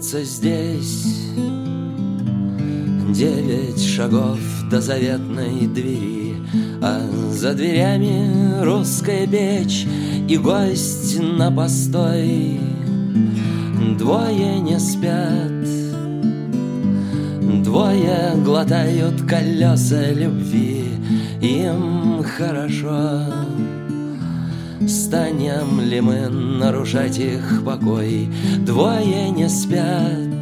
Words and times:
останется 0.00 0.24
здесь. 0.24 1.26
Девять 3.10 3.82
шагов 3.82 4.38
до 4.70 4.80
заветной 4.80 5.66
двери 5.66 6.36
А 6.80 7.00
за 7.32 7.52
дверями 7.54 8.62
русская 8.62 9.26
печь 9.26 9.86
И 10.28 10.38
гость 10.38 11.20
на 11.20 11.50
постой. 11.50 12.60
Двое 13.98 14.60
не 14.60 14.78
спят 14.78 15.50
Двое 17.62 18.32
глотают 18.44 19.22
колеса 19.22 20.12
любви. 20.12 20.84
Им 21.42 22.22
хорошо 22.22 23.24
Станем 24.90 25.80
ли 25.80 26.00
мы 26.00 26.28
нарушать 26.28 27.16
их 27.20 27.62
покой? 27.64 28.28
Двое 28.58 29.30
не 29.30 29.48
спят 29.48 30.40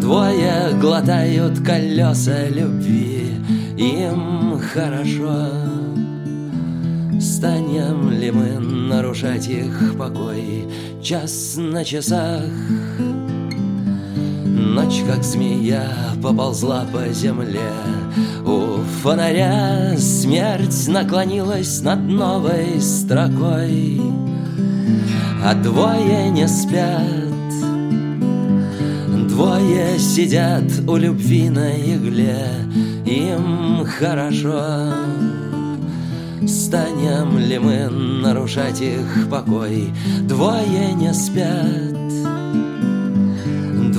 Двое 0.00 0.72
глотают 0.80 1.60
колеса 1.60 2.48
любви, 2.48 3.34
им 3.76 4.58
хорошо. 4.72 5.50
Станем 7.20 8.10
ли 8.10 8.30
мы 8.30 8.58
нарушать 8.58 9.48
их 9.48 9.94
покой? 9.98 10.66
Час 11.02 11.56
на 11.58 11.84
часах, 11.84 12.44
Ночь, 14.76 15.02
как 15.08 15.24
змея, 15.24 15.90
поползла 16.22 16.84
по 16.92 17.08
земле. 17.10 17.72
У 18.44 18.76
фонаря 19.02 19.96
смерть 19.96 20.86
наклонилась 20.88 21.80
над 21.80 22.00
новой 22.00 22.78
строкой, 22.78 24.02
А 25.42 25.54
двое 25.54 26.28
не 26.28 26.46
спят 26.46 27.00
Двое 29.28 29.98
сидят 29.98 30.64
у 30.86 30.96
любви 30.96 31.48
на 31.48 31.70
игле, 31.70 32.46
им 33.06 33.86
хорошо. 33.86 34.92
Станем 36.46 37.38
ли 37.38 37.58
мы 37.58 37.88
нарушать 37.88 38.82
их 38.82 39.26
покой? 39.30 39.88
Двое 40.20 40.92
не 40.92 41.14
спят, 41.14 42.05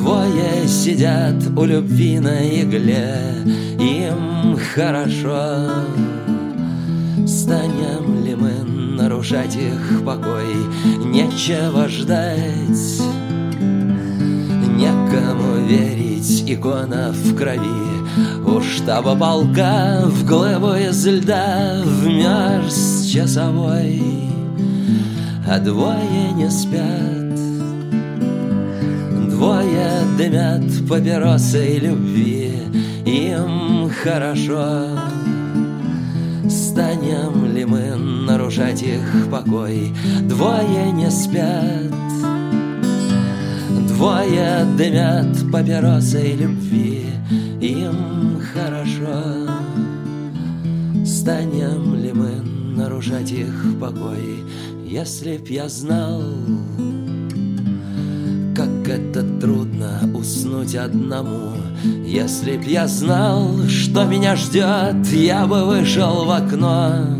двое 0.07 0.65
сидят 0.67 1.35
у 1.57 1.65
любви 1.65 2.19
на 2.19 2.39
игле, 2.47 3.19
им 3.77 4.57
хорошо. 4.73 5.83
Станем 7.27 8.23
ли 8.23 8.33
мы 8.33 8.53
нарушать 8.95 9.55
их 9.55 10.05
покой? 10.05 10.55
Нечего 11.03 11.89
ждать. 11.89 13.01
Некому 14.77 15.67
верить, 15.67 16.43
икона 16.47 17.11
в 17.11 17.35
крови. 17.35 17.67
У 18.45 18.61
штаба 18.61 19.13
полка 19.13 20.03
в 20.05 20.25
глыбу 20.25 20.73
из 20.73 21.05
льда 21.05 21.81
Вмерз 21.83 23.07
часовой, 23.07 24.01
а 25.45 25.59
двое 25.59 26.31
не 26.35 26.49
спят 26.49 27.16
Двое 29.37 30.01
дымят 30.17 30.89
папиросы 30.89 31.77
любви 31.77 32.53
Им 33.05 33.87
хорошо 33.87 34.97
Станем 36.49 37.45
ли 37.53 37.63
мы 37.63 37.95
нарушать 38.25 38.81
их 38.81 39.29
покой? 39.29 39.93
Двое 40.21 40.91
не 40.91 41.11
спят 41.11 41.93
Двое 43.87 44.65
дымят 44.75 45.51
папиросы 45.51 46.33
любви, 46.33 47.05
им 47.61 48.39
хорошо. 48.53 49.49
Станем 51.03 51.95
ли 51.95 52.11
мы 52.11 52.29
нарушать 52.75 53.31
их 53.31 53.79
покой, 53.79 54.43
если 54.85 55.37
б 55.37 55.45
я 55.49 55.67
знал, 55.67 56.21
это 58.87 59.23
трудно 59.39 59.99
уснуть 60.13 60.75
одному. 60.75 61.51
Если 62.05 62.57
б 62.57 62.63
я 62.65 62.87
знал, 62.87 63.67
что 63.67 64.05
меня 64.05 64.35
ждет, 64.35 65.07
я 65.11 65.45
бы 65.45 65.65
вышел 65.65 66.25
в 66.25 66.31
окно. 66.31 67.17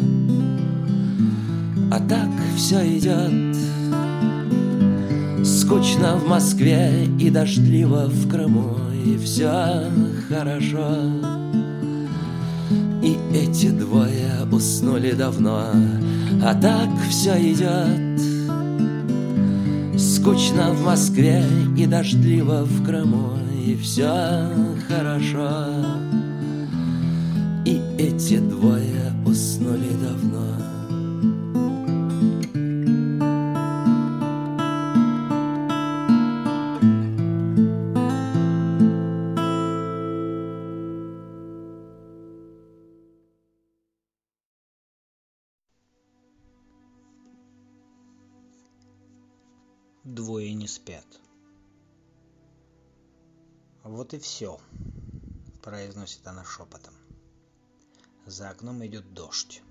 А 1.89 1.99
так 2.01 2.29
все 2.57 2.97
идет 2.97 3.55
Скучно 5.45 6.17
в 6.17 6.27
Москве 6.27 7.05
и 7.17 7.29
дождливо 7.29 8.07
в 8.07 8.29
Крыму 8.29 8.75
И 9.05 9.17
все 9.17 9.85
хорошо 10.27 10.95
И 13.01 13.17
эти 13.33 13.69
двое 13.69 14.45
уснули 14.51 15.11
давно 15.11 15.63
А 16.43 16.53
так 16.53 16.89
все 17.09 17.35
идет 17.53 18.26
Скучно 20.27 20.73
в 20.73 20.83
Москве 20.83 21.41
и 21.77 21.85
дождливо 21.85 22.65
в 22.65 22.85
Крыму 22.85 23.37
И 23.65 23.77
все 23.77 24.51
хорошо. 24.85 25.49
И 27.63 27.79
эти 27.97 28.37
двое 28.37 28.86
спят. 50.87 51.19
Вот 53.83 54.13
и 54.13 54.19
все, 54.19 54.57
произносит 55.61 56.25
она 56.25 56.45
шепотом. 56.45 56.93
За 58.25 58.49
окном 58.49 58.85
идет 58.85 59.13
дождь. 59.13 59.61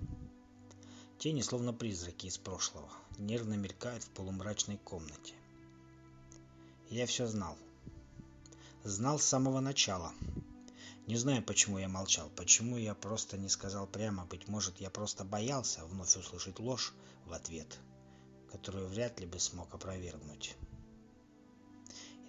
Тени, 1.17 1.41
словно 1.41 1.73
призраки 1.73 2.27
из 2.27 2.37
прошлого, 2.37 2.87
нервно 3.17 3.55
мелькают 3.55 4.03
в 4.03 4.09
полумрачной 4.11 4.77
комнате. 4.77 5.33
Я 6.91 7.07
все 7.07 7.25
знал. 7.25 7.57
Знал 8.83 9.17
с 9.17 9.23
самого 9.23 9.59
начала. 9.59 10.13
Не 11.07 11.15
знаю, 11.15 11.41
почему 11.41 11.79
я 11.79 11.89
молчал, 11.89 12.29
почему 12.35 12.77
я 12.77 12.93
просто 12.93 13.39
не 13.39 13.49
сказал 13.49 13.87
прямо, 13.87 14.25
быть 14.25 14.47
может, 14.47 14.79
я 14.79 14.91
просто 14.91 15.23
боялся 15.23 15.83
вновь 15.85 16.15
услышать 16.15 16.59
ложь 16.59 16.93
в 17.25 17.33
ответ 17.33 17.79
которую 18.51 18.87
вряд 18.87 19.19
ли 19.19 19.25
бы 19.25 19.39
смог 19.39 19.73
опровергнуть. 19.73 20.55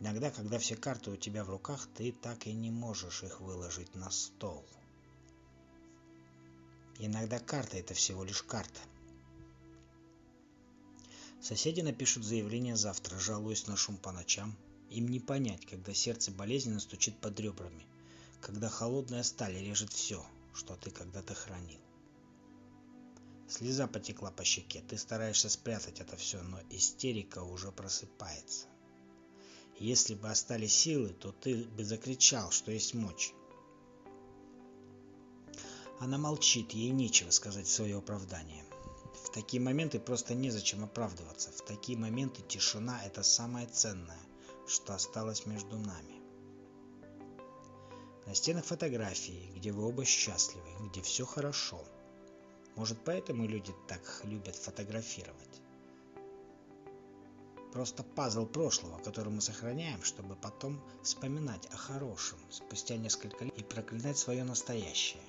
Иногда, 0.00 0.30
когда 0.30 0.58
все 0.58 0.76
карты 0.76 1.10
у 1.10 1.16
тебя 1.16 1.44
в 1.44 1.50
руках, 1.50 1.88
ты 1.94 2.12
так 2.12 2.46
и 2.46 2.52
не 2.52 2.70
можешь 2.70 3.24
их 3.24 3.40
выложить 3.40 3.94
на 3.94 4.10
стол. 4.10 4.64
Иногда 7.00 7.38
карта 7.40 7.78
это 7.78 7.94
всего 7.94 8.24
лишь 8.24 8.42
карта. 8.42 8.80
Соседи 11.40 11.80
напишут 11.80 12.24
заявление 12.24 12.76
завтра, 12.76 13.18
жалуясь 13.18 13.66
на 13.66 13.76
шум 13.76 13.96
по 13.96 14.12
ночам. 14.12 14.56
Им 14.90 15.08
не 15.08 15.20
понять, 15.20 15.66
когда 15.66 15.92
сердце 15.94 16.30
болезненно 16.30 16.80
стучит 16.80 17.20
под 17.20 17.38
ребрами, 17.40 17.86
когда 18.40 18.68
холодная 18.68 19.22
сталь 19.22 19.56
режет 19.56 19.92
все, 19.92 20.24
что 20.54 20.76
ты 20.76 20.90
когда-то 20.90 21.34
хранил. 21.34 21.80
Слеза 23.48 23.86
потекла 23.86 24.30
по 24.30 24.44
щеке. 24.44 24.82
Ты 24.88 24.98
стараешься 24.98 25.48
спрятать 25.48 26.00
это 26.00 26.16
все, 26.16 26.42
но 26.42 26.60
истерика 26.70 27.42
уже 27.42 27.72
просыпается. 27.72 28.66
Если 29.78 30.14
бы 30.14 30.28
остались 30.28 30.74
силы, 30.74 31.10
то 31.10 31.32
ты 31.32 31.64
бы 31.64 31.84
закричал, 31.84 32.50
что 32.50 32.72
есть 32.72 32.94
мочь. 32.94 33.32
Она 36.00 36.18
молчит, 36.18 36.72
ей 36.72 36.90
нечего 36.90 37.30
сказать 37.30 37.66
в 37.66 37.72
свое 37.72 37.98
оправдание. 37.98 38.64
В 39.24 39.30
такие 39.30 39.60
моменты 39.62 39.98
просто 39.98 40.34
незачем 40.34 40.84
оправдываться. 40.84 41.50
В 41.50 41.62
такие 41.62 41.98
моменты 41.98 42.42
тишина– 42.42 43.00
это 43.06 43.22
самое 43.22 43.66
ценное, 43.66 44.20
что 44.66 44.94
осталось 44.94 45.46
между 45.46 45.76
нами. 45.78 46.22
На 48.26 48.34
стенах 48.34 48.64
фотографии, 48.64 49.50
где 49.54 49.72
вы 49.72 49.86
оба 49.86 50.04
счастливы, 50.04 50.88
где 50.88 51.02
все 51.02 51.24
хорошо– 51.24 51.84
может, 52.78 53.00
поэтому 53.04 53.44
люди 53.44 53.74
так 53.88 54.20
любят 54.22 54.54
фотографировать? 54.54 55.57
Просто 57.72 58.02
пазл 58.02 58.46
прошлого, 58.46 58.98
который 58.98 59.32
мы 59.32 59.40
сохраняем, 59.40 60.02
чтобы 60.02 60.36
потом 60.36 60.82
вспоминать 61.02 61.66
о 61.66 61.76
хорошем 61.76 62.38
спустя 62.50 62.96
несколько 62.96 63.44
лет 63.44 63.58
и 63.58 63.62
проклинать 63.62 64.16
свое 64.16 64.42
настоящее. 64.44 65.22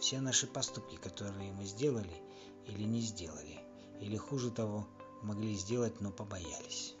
Все 0.00 0.20
наши 0.20 0.46
поступки, 0.46 0.96
которые 0.96 1.52
мы 1.52 1.64
сделали 1.64 2.22
или 2.66 2.82
не 2.84 3.00
сделали, 3.00 3.58
или 4.00 4.16
хуже 4.16 4.50
того, 4.50 4.86
могли 5.22 5.54
сделать, 5.54 6.00
но 6.00 6.10
побоялись. 6.10 6.94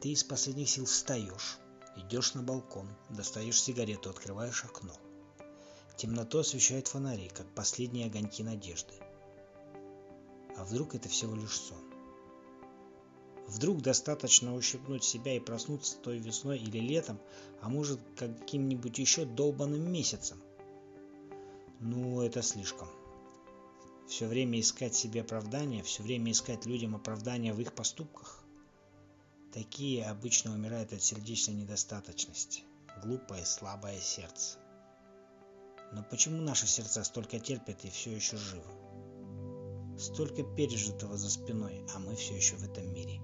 Ты 0.00 0.10
из 0.10 0.24
последних 0.24 0.68
сил 0.68 0.84
встаешь, 0.84 1.58
идешь 1.96 2.34
на 2.34 2.42
балкон, 2.42 2.88
достаешь 3.08 3.62
сигарету, 3.62 4.10
открываешь 4.10 4.64
окно. 4.64 4.94
Темноту 5.96 6.40
освещают 6.40 6.88
фонари, 6.88 7.28
как 7.28 7.46
последние 7.54 8.06
огоньки 8.06 8.42
надежды. 8.42 8.94
А 10.56 10.64
вдруг 10.64 10.96
это 10.96 11.08
всего 11.08 11.36
лишь 11.36 11.56
сон? 11.56 11.91
Вдруг 13.52 13.82
достаточно 13.82 14.54
ущипнуть 14.54 15.04
себя 15.04 15.36
и 15.36 15.40
проснуться 15.40 15.98
той 15.98 16.18
весной 16.18 16.58
или 16.58 16.78
летом, 16.78 17.18
а 17.60 17.68
может 17.68 18.00
каким-нибудь 18.16 18.98
еще 18.98 19.26
долбанным 19.26 19.92
месяцем. 19.92 20.40
Ну, 21.78 22.22
это 22.22 22.40
слишком. 22.40 22.88
Все 24.08 24.26
время 24.26 24.58
искать 24.58 24.94
себе 24.94 25.20
оправдания, 25.20 25.82
все 25.82 26.02
время 26.02 26.32
искать 26.32 26.64
людям 26.64 26.96
оправдания 26.96 27.52
в 27.52 27.60
их 27.60 27.74
поступках. 27.74 28.42
Такие 29.52 30.06
обычно 30.06 30.54
умирают 30.54 30.94
от 30.94 31.02
сердечной 31.02 31.54
недостаточности. 31.54 32.62
Глупое, 33.04 33.44
слабое 33.44 34.00
сердце. 34.00 34.58
Но 35.92 36.02
почему 36.10 36.40
наши 36.40 36.66
сердца 36.66 37.04
столько 37.04 37.38
терпят 37.38 37.84
и 37.84 37.90
все 37.90 38.16
еще 38.16 38.38
живы? 38.38 39.98
Столько 39.98 40.42
пережитого 40.42 41.18
за 41.18 41.28
спиной, 41.28 41.84
а 41.94 41.98
мы 41.98 42.16
все 42.16 42.34
еще 42.34 42.56
в 42.56 42.64
этом 42.64 42.90
мире. 42.94 43.20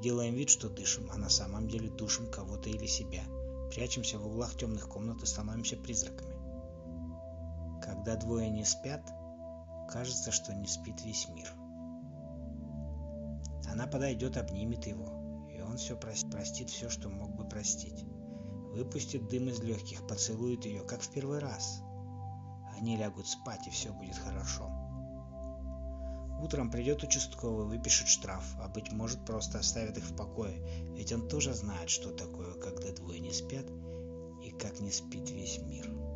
Делаем 0.00 0.34
вид, 0.34 0.48
что 0.48 0.70
дышим, 0.70 1.10
а 1.12 1.18
на 1.18 1.28
самом 1.28 1.68
деле 1.68 1.90
душим 1.90 2.30
кого-то 2.30 2.70
или 2.70 2.86
себя. 2.86 3.22
Прячемся 3.70 4.18
в 4.18 4.26
углах 4.26 4.56
темных 4.56 4.88
комнат 4.88 5.22
и 5.22 5.26
становимся 5.26 5.76
призраками. 5.76 6.34
Когда 7.82 8.16
двое 8.16 8.48
не 8.48 8.64
спят, 8.64 9.02
кажется, 9.90 10.32
что 10.32 10.54
не 10.54 10.66
спит 10.66 11.02
весь 11.02 11.28
мир. 11.28 11.52
Она 13.70 13.86
подойдет, 13.86 14.38
обнимет 14.38 14.86
его, 14.86 15.48
и 15.54 15.60
он 15.60 15.76
все 15.76 15.96
простит 15.96 16.70
все, 16.70 16.88
что 16.88 17.10
мог 17.10 17.34
бы 17.34 17.46
простить. 17.46 18.04
Выпустит 18.72 19.28
дым 19.28 19.48
из 19.48 19.60
легких, 19.60 20.06
поцелует 20.06 20.64
ее, 20.64 20.82
как 20.82 21.02
в 21.02 21.10
первый 21.10 21.40
раз. 21.40 21.82
Они 22.76 22.96
лягут 22.96 23.28
спать, 23.28 23.66
и 23.66 23.70
все 23.70 23.92
будет 23.92 24.16
хорошо. 24.16 24.79
Утром 26.42 26.70
придет 26.70 27.02
участковый, 27.02 27.66
выпишет 27.66 28.08
штраф, 28.08 28.44
а 28.58 28.68
быть 28.68 28.92
может 28.92 29.24
просто 29.26 29.58
оставит 29.58 29.98
их 29.98 30.04
в 30.04 30.16
покое, 30.16 30.56
ведь 30.96 31.12
он 31.12 31.28
тоже 31.28 31.52
знает, 31.52 31.90
что 31.90 32.10
такое, 32.10 32.54
когда 32.54 32.92
двое 32.92 33.20
не 33.20 33.32
спят 33.32 33.66
и 34.42 34.50
как 34.50 34.80
не 34.80 34.90
спит 34.90 35.30
весь 35.30 35.58
мир. 35.58 36.09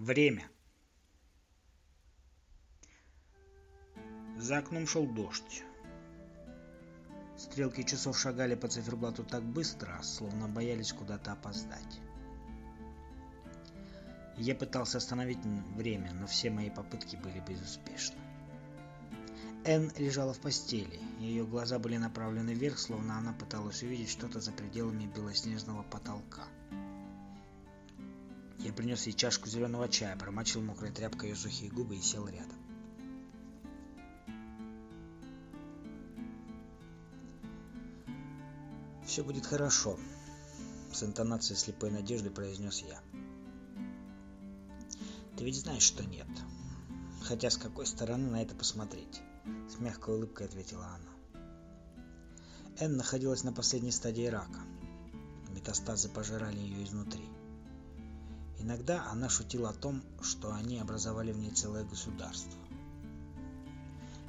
Время. 0.00 0.48
За 4.38 4.56
окном 4.56 4.86
шел 4.86 5.06
дождь. 5.06 5.62
Стрелки 7.36 7.82
часов 7.82 8.18
шагали 8.18 8.54
по 8.54 8.66
циферблату 8.66 9.24
так 9.24 9.42
быстро, 9.42 10.00
словно 10.02 10.48
боялись 10.48 10.94
куда-то 10.94 11.32
опоздать. 11.32 12.00
Я 14.38 14.54
пытался 14.54 14.96
остановить 14.96 15.44
время, 15.76 16.14
но 16.14 16.26
все 16.26 16.48
мои 16.48 16.70
попытки 16.70 17.16
были 17.16 17.40
безуспешны. 17.40 18.16
Энн 19.66 19.92
лежала 19.98 20.32
в 20.32 20.40
постели, 20.40 20.98
ее 21.18 21.44
глаза 21.44 21.78
были 21.78 21.98
направлены 21.98 22.54
вверх, 22.54 22.78
словно 22.78 23.18
она 23.18 23.34
пыталась 23.34 23.82
увидеть 23.82 24.08
что-то 24.08 24.40
за 24.40 24.52
пределами 24.52 25.12
белоснежного 25.14 25.82
потолка. 25.82 26.46
Я 28.70 28.76
принес 28.76 29.04
ей 29.08 29.12
чашку 29.14 29.48
зеленого 29.48 29.88
чая, 29.88 30.16
промочил 30.16 30.62
мокрой 30.62 30.92
тряпкой 30.92 31.30
ее 31.30 31.34
сухие 31.34 31.72
губы 31.72 31.96
и 31.96 32.00
сел 32.00 32.28
рядом. 32.28 32.56
«Все 39.04 39.24
будет 39.24 39.44
хорошо»,— 39.44 39.98
с 40.92 41.02
интонацией 41.02 41.58
слепой 41.58 41.90
надежды 41.90 42.30
произнес 42.30 42.84
я. 42.86 43.00
«Ты 45.36 45.42
ведь 45.42 45.58
знаешь, 45.58 45.82
что 45.82 46.04
нет. 46.04 46.28
Хотя 47.22 47.50
с 47.50 47.56
какой 47.56 47.86
стороны 47.86 48.30
на 48.30 48.40
это 48.40 48.54
посмотреть?» 48.54 49.20
С 49.68 49.80
мягкой 49.80 50.14
улыбкой 50.14 50.46
ответила 50.46 50.86
она. 50.86 51.42
Энн 52.78 52.96
находилась 52.96 53.42
на 53.42 53.52
последней 53.52 53.90
стадии 53.90 54.26
рака. 54.26 54.60
Метастазы 55.48 56.08
пожирали 56.08 56.56
ее 56.56 56.84
изнутри. 56.84 57.28
Иногда 58.60 59.06
она 59.10 59.30
шутила 59.30 59.70
о 59.70 59.74
том, 59.74 60.02
что 60.20 60.52
они 60.52 60.78
образовали 60.78 61.32
в 61.32 61.38
ней 61.38 61.50
целое 61.50 61.82
государство. 61.84 62.60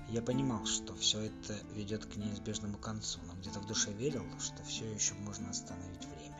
Я 0.07 0.21
понимал, 0.21 0.65
что 0.65 0.95
все 0.95 1.19
это 1.21 1.57
ведет 1.73 2.05
к 2.05 2.15
неизбежному 2.15 2.77
концу, 2.77 3.19
но 3.27 3.33
где-то 3.33 3.59
в 3.59 3.67
душе 3.67 3.91
верил, 3.91 4.25
что 4.39 4.63
все 4.63 4.89
еще 4.89 5.13
можно 5.15 5.49
остановить 5.49 6.05
время. 6.05 6.37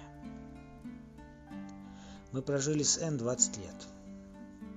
Мы 2.32 2.42
прожили 2.42 2.84
с 2.84 2.98
Н 2.98 3.18
20 3.18 3.58
лет, 3.58 3.88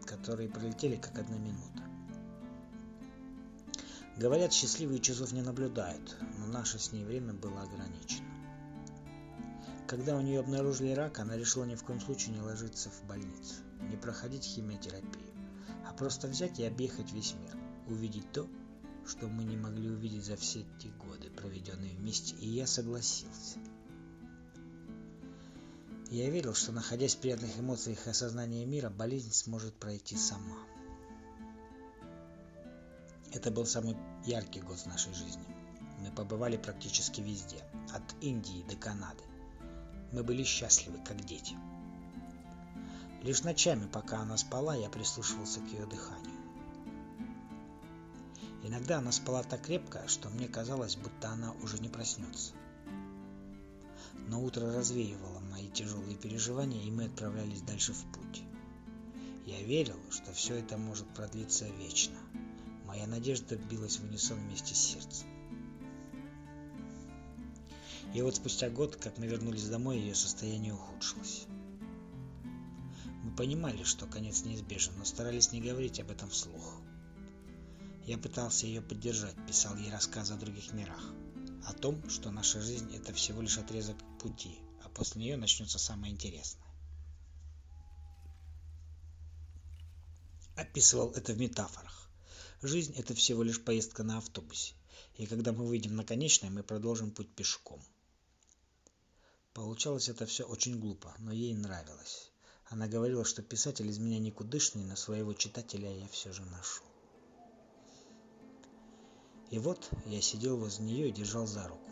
которые 0.06 0.49
пролетели 0.49 0.96
как 0.96 1.16
одна 1.16 1.37
минута. 1.37 1.82
Говорят, 4.16 4.52
счастливые 4.52 5.00
часов 5.00 5.32
не 5.32 5.43
наблюдают, 5.43 6.16
но 6.38 6.46
наше 6.46 6.78
с 6.81 6.93
ней 6.93 7.05
время 7.05 7.32
было 7.32 7.62
ограничено. 7.62 8.44
Когда 9.87 10.17
у 10.17 10.23
нее 10.23 10.41
обнаружили 10.41 10.93
рак, 10.93 11.19
она 11.19 11.37
решила 11.37 11.65
ни 11.65 11.75
в 11.75 11.85
коем 11.85 12.01
случае 12.01 12.35
не 12.35 12.41
ложиться 12.41 12.89
в 12.89 13.07
больницу, 13.07 13.57
не 13.83 13.97
проходить 13.97 14.45
химиотерапию, 14.45 15.31
а 15.87 15.93
просто 15.93 16.26
взять 16.26 16.59
и 16.59 16.64
объехать 16.64 17.12
весь 17.12 17.35
мир, 17.35 17.57
увидеть 17.87 18.33
то, 18.33 18.49
что 19.07 19.29
мы 19.29 19.45
не 19.45 19.59
могли 19.59 19.91
увидеть 19.91 20.25
за 20.25 20.37
все 20.37 20.61
эти 20.61 20.87
годы, 20.87 21.29
проведенные 21.29 21.95
вместе, 21.97 22.35
и 22.37 22.49
я 22.49 22.67
согласился. 22.67 23.59
Я 26.11 26.31
верил, 26.31 26.55
что 26.55 26.73
находясь 26.73 27.14
в 27.14 27.19
приятных 27.19 27.59
эмоциях 27.59 28.07
и 28.07 28.11
осознании 28.11 28.64
мира, 28.64 28.88
болезнь 28.88 29.33
сможет 29.33 29.75
пройти 29.75 30.17
сама. 30.17 30.59
Это 33.33 33.50
был 33.50 33.67
самый 33.67 33.97
яркий 34.25 34.61
год 34.61 34.79
в 34.79 34.87
нашей 34.87 35.12
жизни. 35.12 35.45
Мы 36.00 36.11
побывали 36.11 36.57
практически 36.57 37.21
везде, 37.21 37.62
от 37.93 38.03
Индии 38.23 38.64
до 38.69 38.76
Канады. 38.76 39.25
Мы 40.14 40.23
были 40.23 40.44
счастливы, 40.44 40.99
как 41.04 41.25
дети. 41.25 41.56
Лишь 43.25 43.42
ночами, 43.42 43.88
пока 43.88 44.18
она 44.18 44.37
спала, 44.37 44.76
я 44.76 44.88
прислушивался 44.88 45.59
к 45.59 45.66
ее 45.73 45.87
дыханию. 45.87 46.40
Иногда 48.62 48.99
она 48.99 49.11
спала 49.11 49.42
так 49.42 49.62
крепко, 49.62 50.06
что 50.06 50.28
мне 50.28 50.47
казалось, 50.47 50.94
будто 50.94 51.30
она 51.30 51.52
уже 51.64 51.80
не 51.80 51.88
проснется. 51.88 52.52
Но 54.28 54.40
утро 54.40 54.73
развеивало 54.73 55.40
мои 55.40 55.68
тяжелые 55.68 56.16
переживания, 56.16 56.85
и 56.85 56.92
мы 56.92 57.06
отправлялись 57.06 57.62
дальше 57.62 57.92
в 57.92 58.04
путь. 58.12 58.44
Я 59.47 59.61
верил, 59.64 59.99
что 60.11 60.33
все 60.33 60.54
это 60.54 60.78
может 60.78 61.09
продлиться 61.09 61.66
вечно. 61.80 62.16
Моя 62.87 63.09
надежда 63.09 63.56
билась 63.56 63.99
в 63.99 64.04
унисон 64.04 64.38
вместе 64.38 64.76
с 64.76 64.78
сердцем. 64.78 65.34
И 68.14 68.23
вот 68.23 68.37
спустя 68.37 68.71
год, 68.71 68.94
как 68.94 69.18
мы 69.18 69.26
вернулись 69.26 69.68
домой, 69.68 69.99
ее 69.99 70.14
состояние 70.14 70.73
ухудшилось. 70.73 71.47
Мы 73.25 73.35
понимали, 73.35 73.83
что 73.83 74.06
конец 74.06 74.44
неизбежен, 74.44 74.92
но 74.97 75.04
старались 75.04 75.50
не 75.50 75.61
говорить 75.61 75.99
об 75.99 76.12
этом 76.12 76.30
вслух. 76.30 76.80
Я 78.06 78.16
пытался 78.16 78.66
ее 78.66 78.83
поддержать, 78.83 79.35
писал 79.49 79.76
ей 79.76 79.90
рассказы 79.90 80.35
о 80.35 80.37
других 80.37 80.73
мирах, 80.73 81.12
о 81.66 81.73
том, 81.73 82.09
что 82.09 82.30
наша 82.30 82.61
жизнь 82.61 82.94
это 82.94 83.12
всего 83.12 83.42
лишь 83.42 83.59
отрезок 83.59 83.97
пути, 84.21 84.61
а 84.85 84.88
после 84.90 85.23
нее 85.23 85.37
начнется 85.37 85.80
самое 85.80 86.12
интересное. 86.12 86.73
Описывал 90.54 91.11
это 91.11 91.33
в 91.33 91.40
метафорах. 91.40 92.09
Жизнь 92.62 92.94
это 92.97 93.12
всего 93.16 93.42
лишь 93.42 93.61
поездка 93.61 94.04
на 94.04 94.18
автобусе, 94.18 94.75
и 95.16 95.26
когда 95.26 95.52
мы 95.52 95.66
выйдем 95.66 95.97
на 95.97 96.04
конечное, 96.04 96.50
мы 96.50 96.62
продолжим 96.62 97.11
путь 97.11 97.35
пешком. 97.35 97.83
Получалось 99.54 100.08
это 100.08 100.26
все 100.26 100.42
очень 100.42 100.80
глупо, 100.80 101.14
но 101.20 101.32
ей 101.32 101.54
нравилось. 101.54 102.32
Она 102.66 102.88
говорила, 102.88 103.25
что 103.25 103.40
писатель 103.40 103.87
из 103.87 103.99
меня 104.00 104.18
никудышный, 104.18 104.82
но 104.82 104.96
своего 104.96 105.32
читателя 105.32 105.96
я 105.96 106.08
все 106.08 106.32
же 106.32 106.42
нашел. 106.46 106.84
И 109.50 109.61
вот 109.61 109.88
я 110.06 110.20
сидел 110.20 110.56
возле 110.56 110.87
нее 110.87 111.08
и 111.08 111.12
держал 111.12 111.46
за 111.46 111.68
руку. 111.68 111.88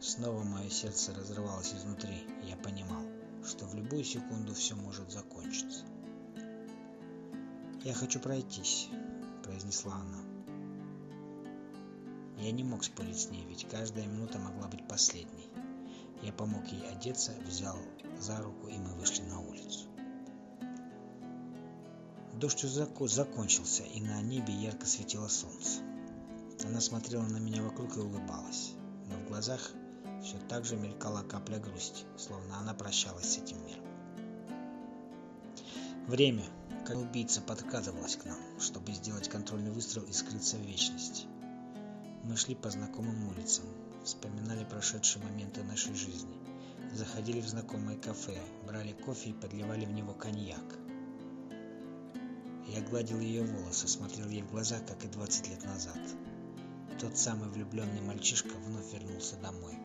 Снова 0.00 0.42
мое 0.42 0.70
сердце 0.70 1.12
разрывалось 1.12 1.74
изнутри, 1.74 2.26
и 2.42 2.46
я 2.48 2.56
понимал, 2.56 3.04
что 3.44 3.66
в 3.66 3.74
любую 3.74 4.04
секунду 4.04 4.54
все 4.54 4.74
может 4.74 5.10
закончиться. 5.10 5.84
«Я 7.84 7.92
хочу 7.92 8.20
пройтись»,— 8.20 8.88
произнесла 9.44 9.96
она. 9.96 10.22
Я 12.38 12.52
не 12.52 12.64
мог 12.64 12.84
спорить 12.84 13.20
с 13.20 13.28
ней, 13.28 13.44
ведь 13.44 13.68
каждая 13.68 14.06
минута 14.06 14.38
могла 14.38 14.68
быть 14.68 14.88
последней. 14.88 15.50
Я 16.22 16.32
помог 16.32 16.66
ей 16.66 16.88
одеться, 16.90 17.32
взял 17.46 17.76
за 18.18 18.38
руку, 18.38 18.68
и 18.68 18.78
мы 18.78 18.94
вышли 18.94 19.22
на 19.22 19.40
улицу. 19.40 19.86
Дождь 22.34 22.60
закончился, 22.60 23.82
и 23.82 24.00
на 24.00 24.22
небе 24.22 24.54
ярко 24.54 24.86
светило 24.86 25.28
солнце. 25.28 25.80
Она 26.64 26.80
смотрела 26.80 27.24
на 27.24 27.38
меня 27.38 27.62
вокруг 27.62 27.96
и 27.96 28.00
улыбалась, 28.00 28.72
но 29.08 29.16
в 29.16 29.28
глазах 29.28 29.72
все 30.22 30.38
так 30.48 30.64
же 30.64 30.76
мелькала 30.76 31.22
капля 31.22 31.58
грусти, 31.58 32.04
словно 32.16 32.58
она 32.58 32.74
прощалась 32.74 33.34
с 33.34 33.38
этим 33.38 33.64
миром. 33.64 33.84
Время, 36.06 36.44
как 36.86 36.96
убийца, 36.96 37.40
подкрадывалось 37.40 38.16
к 38.16 38.24
нам, 38.24 38.38
чтобы 38.58 38.92
сделать 38.92 39.28
контрольный 39.28 39.70
выстрел 39.70 40.04
и 40.04 40.12
скрыться 40.12 40.56
в 40.56 40.62
вечности. 40.62 41.26
Мы 42.24 42.36
шли 42.36 42.54
по 42.54 42.70
знакомым 42.70 43.28
улицам, 43.28 43.66
вспоминали 44.08 44.64
прошедшие 44.64 45.22
моменты 45.22 45.62
нашей 45.62 45.94
жизни, 45.94 46.34
заходили 46.94 47.42
в 47.42 47.48
знакомое 47.48 47.96
кафе, 47.98 48.40
брали 48.66 48.92
кофе 48.92 49.30
и 49.30 49.34
подливали 49.34 49.84
в 49.84 49.92
него 49.92 50.14
коньяк. 50.14 50.64
Я 52.66 52.80
гладил 52.88 53.20
ее 53.20 53.44
волосы, 53.44 53.86
смотрел 53.86 54.28
ей 54.30 54.42
в 54.42 54.50
глаза, 54.50 54.78
как 54.80 55.04
и 55.04 55.08
20 55.08 55.50
лет 55.50 55.64
назад. 55.64 55.98
Тот 56.98 57.18
самый 57.18 57.50
влюбленный 57.50 58.00
мальчишка 58.00 58.56
вновь 58.66 58.92
вернулся 58.94 59.36
домой. 59.36 59.78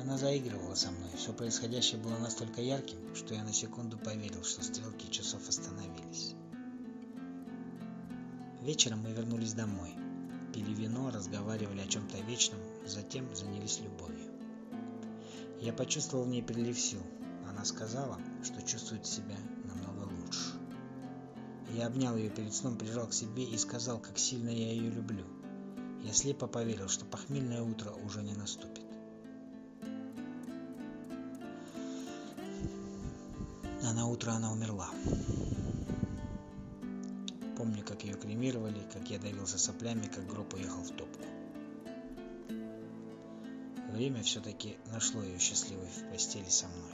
Она 0.00 0.16
заигрывала 0.16 0.74
со 0.74 0.90
мной. 0.90 1.10
Все 1.16 1.34
происходящее 1.34 2.00
было 2.00 2.16
настолько 2.18 2.62
ярким, 2.62 3.14
что 3.14 3.34
я 3.34 3.44
на 3.44 3.52
секунду 3.52 3.98
поверил, 3.98 4.42
что 4.42 4.62
стрелки 4.62 5.10
часов 5.10 5.46
остановились. 5.48 6.34
Вечером 8.62 9.02
мы 9.02 9.12
вернулись 9.12 9.52
домой 9.52 9.94
пили 10.54 10.72
вино, 10.72 11.10
разговаривали 11.10 11.80
о 11.80 11.86
чем-то 11.86 12.18
вечном, 12.20 12.60
затем 12.86 13.34
занялись 13.34 13.80
любовью. 13.80 14.30
Я 15.60 15.72
почувствовал 15.72 16.24
в 16.24 16.28
ней 16.28 16.42
прилив 16.42 16.78
сил. 16.78 17.00
Она 17.48 17.64
сказала, 17.64 18.18
что 18.44 18.62
чувствует 18.62 19.04
себя 19.04 19.36
намного 19.64 20.08
лучше. 20.12 20.52
Я 21.72 21.88
обнял 21.88 22.16
ее 22.16 22.30
перед 22.30 22.54
сном, 22.54 22.78
прижал 22.78 23.08
к 23.08 23.12
себе 23.12 23.44
и 23.44 23.58
сказал, 23.58 23.98
как 23.98 24.16
сильно 24.16 24.50
я 24.50 24.70
ее 24.70 24.90
люблю. 24.90 25.24
Я 26.04 26.12
слепо 26.12 26.46
поверил, 26.46 26.88
что 26.88 27.04
похмельное 27.04 27.62
утро 27.62 27.90
уже 27.90 28.22
не 28.22 28.34
наступит. 28.34 28.84
А 33.82 33.92
на 33.92 34.06
утро 34.06 34.30
она 34.30 34.52
умерла. 34.52 34.90
Помню, 37.64 37.82
как 37.82 38.04
ее 38.04 38.12
кремировали, 38.12 38.86
как 38.92 39.08
я 39.08 39.18
давился 39.18 39.58
соплями, 39.58 40.06
как 40.06 40.26
гроб 40.26 40.52
уехал 40.52 40.82
в 40.82 40.90
топку. 40.90 41.24
Время 43.90 44.22
все-таки 44.22 44.76
нашло 44.92 45.22
ее 45.22 45.38
счастливой 45.38 45.86
в 45.86 46.10
постели 46.10 46.50
со 46.50 46.66
мной. 46.68 46.92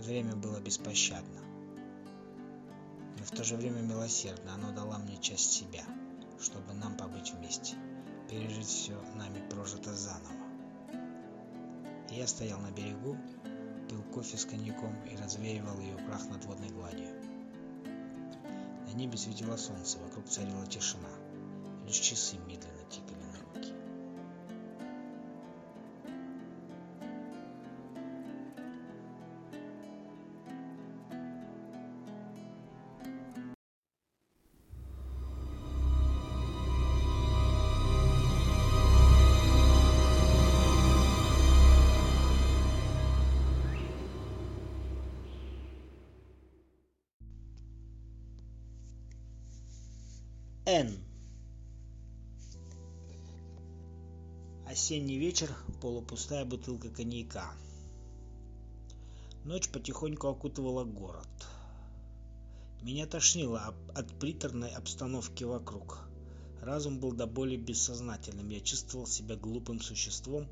Время 0.00 0.36
было 0.36 0.60
беспощадно, 0.60 1.40
но 3.18 3.24
в 3.24 3.30
то 3.30 3.42
же 3.42 3.56
время 3.56 3.80
милосердно. 3.80 4.52
Оно 4.52 4.70
дало 4.70 4.98
мне 4.98 5.16
часть 5.16 5.52
себя, 5.52 5.84
чтобы 6.38 6.74
нам 6.74 6.94
побыть 6.98 7.32
вместе, 7.32 7.74
пережить 8.28 8.66
все 8.66 9.00
нами 9.14 9.48
прожито 9.48 9.96
заново. 9.96 10.44
Я 12.10 12.26
стоял 12.26 12.60
на 12.60 12.70
берегу, 12.70 13.16
пил 13.88 14.02
кофе 14.12 14.36
с 14.36 14.44
коньяком 14.44 14.94
и 15.10 15.16
развеивал 15.16 15.80
ее 15.80 15.96
прах 15.96 16.28
над 16.28 16.44
водной 16.44 16.68
гладью 16.68 17.35
небе 18.96 19.18
светило 19.18 19.56
солнце, 19.56 19.98
вокруг 19.98 20.26
царила 20.28 20.66
тишина. 20.66 21.10
Лишь 21.84 21.98
часы 21.98 22.38
медленно 22.38 22.84
тикали 22.90 23.25
вечер, 55.26 55.52
полупустая 55.80 56.44
бутылка 56.44 56.88
коньяка. 56.88 57.52
Ночь 59.44 59.68
потихоньку 59.68 60.28
окутывала 60.28 60.84
город. 60.84 61.26
Меня 62.80 63.08
тошнило 63.08 63.74
от 63.92 64.06
приторной 64.20 64.70
обстановки 64.70 65.42
вокруг. 65.42 65.98
Разум 66.62 67.00
был 67.00 67.10
до 67.10 67.26
боли 67.26 67.56
бессознательным. 67.56 68.48
Я 68.50 68.60
чувствовал 68.60 69.08
себя 69.08 69.34
глупым 69.34 69.80
существом, 69.80 70.46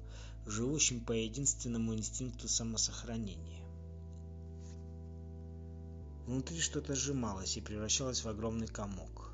живущим 0.45 1.05
по 1.05 1.13
единственному 1.13 1.95
инстинкту 1.95 2.49
самосохранения. 2.49 3.65
Внутри 6.27 6.59
что-то 6.59 6.97
сжималось 6.97 7.57
и 7.57 7.61
превращалось 7.61 8.25
в 8.25 8.29
огромный 8.29 8.67
комок. 8.67 9.31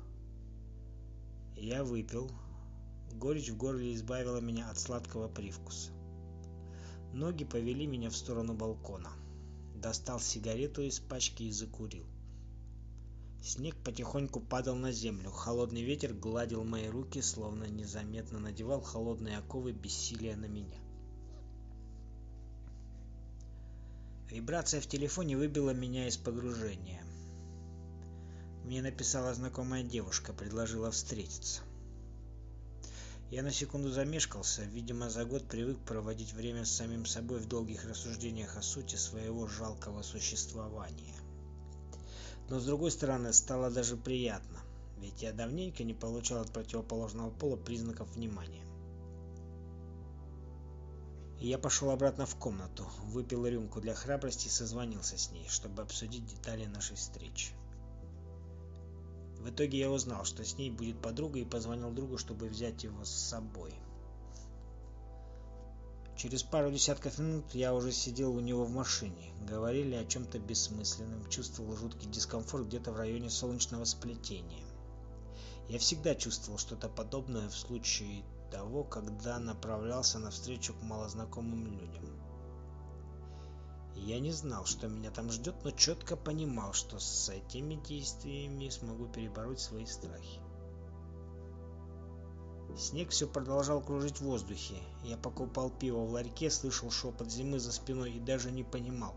Я 1.55 1.83
выпил. 1.83 2.29
Горечь 3.13 3.49
в 3.49 3.57
горле 3.57 3.93
избавила 3.93 4.39
меня 4.39 4.69
от 4.69 4.79
сладкого 4.79 5.27
привкуса. 5.27 5.91
Ноги 7.13 7.43
повели 7.43 7.85
меня 7.85 8.09
в 8.09 8.15
сторону 8.15 8.53
балкона. 8.53 9.11
Достал 9.75 10.19
сигарету 10.19 10.81
из 10.81 10.99
пачки 10.99 11.43
и 11.43 11.51
закурил. 11.51 12.05
Снег 13.41 13.75
потихоньку 13.83 14.39
падал 14.39 14.75
на 14.75 14.91
землю. 14.91 15.31
Холодный 15.31 15.81
ветер 15.81 16.13
гладил 16.13 16.63
мои 16.63 16.87
руки, 16.87 17.21
словно 17.21 17.65
незаметно 17.65 18.39
надевал 18.39 18.81
холодные 18.81 19.37
оковы 19.37 19.71
бессилия 19.71 20.35
на 20.35 20.45
меня. 20.45 20.77
Вибрация 24.29 24.79
в 24.79 24.87
телефоне 24.87 25.35
выбила 25.35 25.71
меня 25.71 26.07
из 26.07 26.17
погружения. 26.17 27.03
Мне 28.63 28.81
написала 28.81 29.33
знакомая 29.33 29.83
девушка, 29.83 30.31
предложила 30.31 30.91
встретиться. 30.91 31.61
Я 33.31 33.43
на 33.43 33.53
секунду 33.53 33.89
замешкался, 33.89 34.63
видимо, 34.63 35.09
за 35.09 35.23
год 35.23 35.47
привык 35.47 35.79
проводить 35.79 36.33
время 36.33 36.65
с 36.65 36.71
самим 36.71 37.05
собой 37.05 37.39
в 37.39 37.47
долгих 37.47 37.85
рассуждениях 37.85 38.57
о 38.57 38.61
сути 38.61 38.97
своего 38.97 39.47
жалкого 39.47 40.01
существования. 40.01 41.15
Но 42.49 42.59
с 42.59 42.65
другой 42.65 42.91
стороны, 42.91 43.31
стало 43.31 43.71
даже 43.71 43.95
приятно, 43.95 44.59
ведь 44.99 45.21
я 45.21 45.31
давненько 45.31 45.85
не 45.85 45.93
получал 45.93 46.41
от 46.41 46.51
противоположного 46.51 47.29
пола 47.29 47.55
признаков 47.55 48.13
внимания. 48.13 48.65
я 51.39 51.57
пошел 51.57 51.89
обратно 51.89 52.25
в 52.25 52.35
комнату, 52.35 52.85
выпил 53.05 53.47
рюмку 53.47 53.79
для 53.79 53.95
храбрости 53.95 54.47
и 54.47 54.51
созвонился 54.51 55.17
с 55.17 55.31
ней, 55.31 55.47
чтобы 55.47 55.81
обсудить 55.83 56.27
детали 56.27 56.65
нашей 56.65 56.97
встречи. 56.97 57.53
В 59.41 59.49
итоге 59.49 59.79
я 59.79 59.89
узнал, 59.89 60.23
что 60.23 60.45
с 60.45 60.59
ней 60.59 60.69
будет 60.69 61.01
подруга 61.01 61.39
и 61.39 61.45
позвонил 61.45 61.89
другу, 61.89 62.19
чтобы 62.19 62.47
взять 62.47 62.83
его 62.83 63.03
с 63.03 63.09
собой. 63.09 63.73
Через 66.15 66.43
пару 66.43 66.69
десятков 66.69 67.17
минут 67.17 67.45
я 67.55 67.73
уже 67.73 67.91
сидел 67.91 68.35
у 68.35 68.39
него 68.39 68.65
в 68.65 68.69
машине. 68.69 69.33
Говорили 69.49 69.95
о 69.95 70.05
чем-то 70.05 70.37
бессмысленном, 70.37 71.27
чувствовал 71.27 71.75
жуткий 71.75 72.07
дискомфорт 72.07 72.67
где-то 72.67 72.91
в 72.91 72.97
районе 72.97 73.31
солнечного 73.31 73.85
сплетения. 73.85 74.63
Я 75.69 75.79
всегда 75.79 76.13
чувствовал 76.13 76.59
что-то 76.59 76.87
подобное 76.87 77.49
в 77.49 77.57
случае 77.57 78.23
того, 78.51 78.83
когда 78.83 79.39
направлялся 79.39 80.19
навстречу 80.19 80.75
к 80.75 80.83
малознакомым 80.83 81.65
людям. 81.65 82.05
Я 83.95 84.19
не 84.19 84.31
знал, 84.31 84.65
что 84.65 84.87
меня 84.87 85.11
там 85.11 85.31
ждет, 85.31 85.55
но 85.63 85.71
четко 85.71 86.15
понимал, 86.15 86.73
что 86.73 86.99
с 86.99 87.29
этими 87.29 87.75
действиями 87.75 88.69
смогу 88.69 89.07
перебороть 89.07 89.59
свои 89.59 89.85
страхи. 89.85 90.39
Снег 92.77 93.09
все 93.09 93.27
продолжал 93.27 93.81
кружить 93.81 94.17
в 94.17 94.21
воздухе. 94.21 94.75
Я 95.03 95.17
покупал 95.17 95.69
пиво 95.69 96.05
в 96.05 96.11
ларьке, 96.11 96.49
слышал 96.49 96.89
шепот 96.89 97.29
зимы 97.29 97.59
за 97.59 97.71
спиной 97.71 98.13
и 98.13 98.19
даже 98.19 98.49
не 98.51 98.63
понимал, 98.63 99.13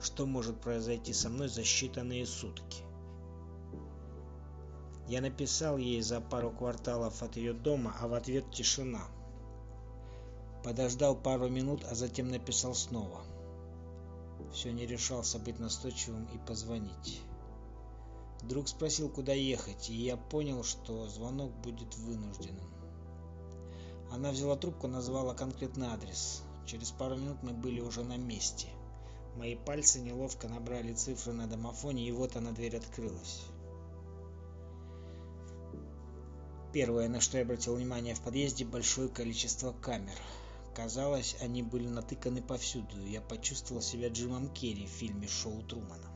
что 0.00 0.26
может 0.26 0.60
произойти 0.60 1.12
со 1.12 1.28
мной 1.28 1.48
за 1.48 1.62
считанные 1.62 2.26
сутки. 2.26 2.82
Я 5.08 5.22
написал 5.22 5.78
ей 5.78 6.02
за 6.02 6.20
пару 6.20 6.50
кварталов 6.50 7.22
от 7.22 7.36
ее 7.36 7.54
дома, 7.54 7.96
а 7.98 8.08
в 8.08 8.14
ответ 8.14 8.50
тишина. 8.52 9.08
Подождал 10.62 11.16
пару 11.16 11.48
минут, 11.48 11.82
а 11.90 11.94
затем 11.94 12.28
написал 12.28 12.74
снова. 12.74 13.22
Все 14.52 14.72
не 14.72 14.86
решался 14.86 15.38
быть 15.38 15.58
настойчивым 15.58 16.26
и 16.34 16.38
позвонить. 16.38 17.20
Друг 18.42 18.68
спросил, 18.68 19.08
куда 19.08 19.32
ехать, 19.32 19.90
и 19.90 19.94
я 19.94 20.16
понял, 20.16 20.62
что 20.62 21.06
звонок 21.08 21.52
будет 21.60 21.96
вынужденным. 21.96 22.70
Она 24.10 24.30
взяла 24.30 24.56
трубку, 24.56 24.86
назвала 24.86 25.34
конкретный 25.34 25.88
адрес. 25.88 26.42
Через 26.66 26.90
пару 26.90 27.16
минут 27.16 27.42
мы 27.42 27.52
были 27.52 27.80
уже 27.80 28.02
на 28.04 28.16
месте. 28.16 28.68
Мои 29.36 29.54
пальцы 29.54 30.00
неловко 30.00 30.48
набрали 30.48 30.92
цифры 30.94 31.32
на 31.32 31.46
домофоне, 31.46 32.08
и 32.08 32.12
вот 32.12 32.36
она 32.36 32.52
дверь 32.52 32.76
открылась. 32.76 33.42
Первое, 36.72 37.08
на 37.08 37.20
что 37.20 37.38
я 37.38 37.44
обратил 37.44 37.74
внимание 37.74 38.14
в 38.14 38.20
подъезде, 38.20 38.64
большое 38.64 39.08
количество 39.08 39.72
камер. 39.72 40.18
Казалось, 40.78 41.34
они 41.40 41.64
были 41.64 41.88
натыканы 41.88 42.40
повсюду. 42.40 43.04
Я 43.04 43.20
почувствовал 43.20 43.82
себя 43.82 44.10
Джимом 44.10 44.48
Керри 44.48 44.86
в 44.86 44.90
фильме 44.90 45.26
«Шоу 45.26 45.60
Трумана». 45.64 46.06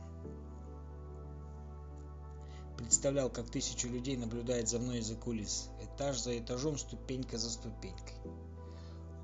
Представлял, 2.77 3.29
как 3.29 3.51
тысячу 3.51 3.89
людей 3.89 4.15
наблюдает 4.15 4.69
за 4.69 4.79
мной 4.79 4.99
из-за 4.99 5.15
кулис, 5.15 5.69
этаж 5.81 6.17
за 6.17 6.39
этажом, 6.39 6.77
ступенька 6.77 7.37
за 7.37 7.51
ступенькой. 7.51 8.15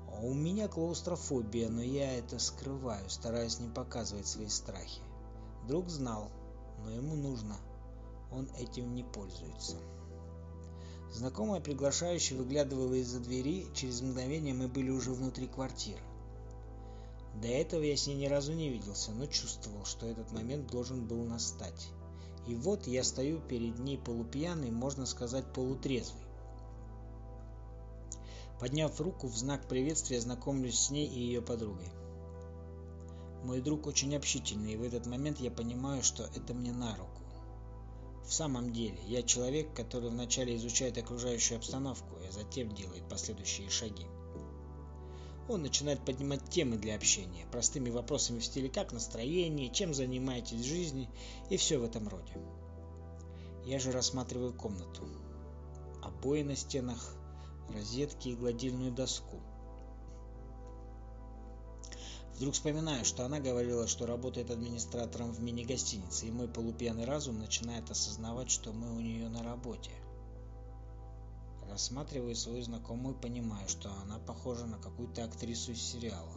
А 0.08 0.20
у 0.20 0.34
меня 0.34 0.68
клаустрофобия, 0.68 1.70
но 1.70 1.80
я 1.80 2.18
это 2.18 2.38
скрываю, 2.38 3.08
стараясь 3.08 3.60
не 3.60 3.70
показывать 3.70 4.26
свои 4.26 4.48
страхи. 4.48 5.00
Друг 5.66 5.88
знал, 5.88 6.30
но 6.84 6.90
ему 6.90 7.16
нужно. 7.16 7.56
Он 8.30 8.46
этим 8.58 8.94
не 8.94 9.04
пользуется. 9.04 9.78
Знакомая 11.12 11.60
приглашающая 11.60 12.36
выглядывала 12.36 12.94
из-за 12.94 13.18
двери, 13.20 13.66
через 13.74 14.00
мгновение 14.00 14.54
мы 14.54 14.68
были 14.68 14.90
уже 14.90 15.12
внутри 15.12 15.48
квартиры. 15.48 16.00
До 17.42 17.48
этого 17.48 17.82
я 17.82 17.96
с 17.96 18.06
ней 18.06 18.16
ни 18.16 18.26
разу 18.26 18.52
не 18.52 18.68
виделся, 18.68 19.12
но 19.12 19.26
чувствовал, 19.26 19.84
что 19.84 20.06
этот 20.06 20.30
момент 20.32 20.70
должен 20.70 21.06
был 21.06 21.24
настать. 21.24 21.88
И 22.46 22.54
вот 22.54 22.86
я 22.86 23.04
стою 23.04 23.40
перед 23.40 23.78
ней 23.78 23.98
полупьяный, 23.98 24.70
можно 24.70 25.06
сказать 25.06 25.52
полутрезвый. 25.52 26.22
Подняв 28.58 29.00
руку 29.00 29.26
в 29.26 29.36
знак 29.36 29.66
приветствия, 29.68 30.20
знакомлюсь 30.20 30.78
с 30.78 30.90
ней 30.90 31.06
и 31.06 31.18
ее 31.18 31.42
подругой. 31.42 31.90
Мой 33.42 33.62
друг 33.62 33.86
очень 33.86 34.14
общительный, 34.14 34.74
и 34.74 34.76
в 34.76 34.82
этот 34.82 35.06
момент 35.06 35.40
я 35.40 35.50
понимаю, 35.50 36.02
что 36.02 36.24
это 36.36 36.52
мне 36.52 36.72
на 36.72 36.94
руку. 36.94 37.09
В 38.24 38.32
самом 38.32 38.72
деле, 38.72 38.98
я 39.06 39.22
человек, 39.22 39.74
который 39.74 40.10
вначале 40.10 40.56
изучает 40.56 40.98
окружающую 40.98 41.58
обстановку, 41.58 42.16
а 42.26 42.30
затем 42.30 42.74
делает 42.74 43.08
последующие 43.08 43.68
шаги. 43.70 44.06
Он 45.48 45.62
начинает 45.62 46.04
поднимать 46.04 46.48
темы 46.48 46.76
для 46.76 46.94
общения, 46.94 47.44
простыми 47.50 47.90
вопросами 47.90 48.38
в 48.38 48.44
стиле 48.44 48.68
«как 48.68 48.92
настроение», 48.92 49.68
«чем 49.68 49.94
занимаетесь 49.94 50.60
в 50.60 50.68
жизни» 50.68 51.10
и 51.48 51.56
все 51.56 51.78
в 51.78 51.84
этом 51.84 52.06
роде. 52.06 52.38
Я 53.64 53.80
же 53.80 53.90
рассматриваю 53.90 54.54
комнату. 54.54 55.08
Обои 56.02 56.42
на 56.42 56.54
стенах, 56.54 57.16
розетки 57.74 58.28
и 58.28 58.36
гладильную 58.36 58.92
доску. 58.92 59.40
Вдруг 62.40 62.54
вспоминаю, 62.54 63.04
что 63.04 63.26
она 63.26 63.38
говорила, 63.38 63.86
что 63.86 64.06
работает 64.06 64.50
администратором 64.50 65.30
в 65.30 65.42
мини-гостинице, 65.42 66.26
и 66.26 66.30
мой 66.30 66.48
полупьяный 66.48 67.04
разум 67.04 67.38
начинает 67.38 67.90
осознавать, 67.90 68.50
что 68.50 68.72
мы 68.72 68.96
у 68.96 68.98
нее 68.98 69.28
на 69.28 69.42
работе. 69.42 69.90
Рассматриваю 71.68 72.34
свою 72.34 72.62
знакомую 72.62 73.14
и 73.14 73.20
понимаю, 73.20 73.68
что 73.68 73.92
она 73.92 74.18
похожа 74.20 74.64
на 74.64 74.78
какую-то 74.78 75.22
актрису 75.22 75.72
из 75.72 75.82
сериала. 75.82 76.32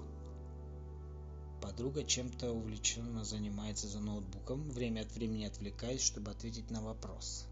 Подруга 1.61 2.03
чем-то 2.03 2.51
увлеченно 2.51 3.23
занимается 3.23 3.87
за 3.87 4.01
ноутбуком, 4.01 4.69
время 4.71 5.03
от 5.03 5.11
времени 5.13 5.45
отвлекаясь, 5.45 6.01
чтобы 6.01 6.31
ответить 6.31 6.69
на 6.69 6.81
вопрос. 6.81 7.45